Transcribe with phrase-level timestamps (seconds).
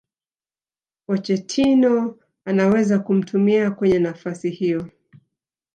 [1.05, 4.89] Pochettino anaweza kumtumia kwenye nafasi hiyo